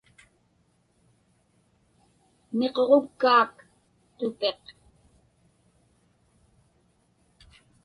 Miquġukkaak 2.57 3.53
tupiq. 4.17 4.61